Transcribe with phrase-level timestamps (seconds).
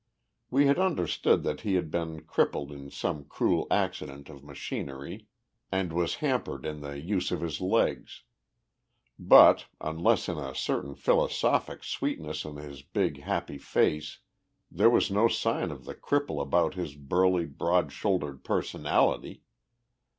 [0.49, 5.27] We had understood that he had been crippled in some cruel accident of machinery,
[5.71, 8.23] and was hampered in the use of his legs.
[9.19, 14.17] But, unless in a certain philosophic sweetness on his big, happy face,
[14.71, 19.43] there was no sign of the cripple about his burly, broad shouldered personality.